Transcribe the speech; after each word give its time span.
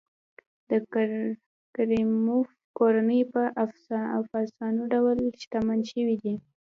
د 0.69 0.71
کریموف 1.75 2.49
کورنۍ 2.77 3.21
په 3.33 3.41
افسانوي 4.37 4.85
ډول 4.93 5.17
شتمن 5.41 5.79
شوي 5.91 6.15
دي. 6.23 6.33